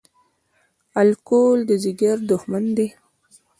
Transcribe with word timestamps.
الکول 1.01 1.59
د 1.69 1.71
ځیګر 1.83 2.17
دښمن 2.31 2.65
دی 2.77 2.87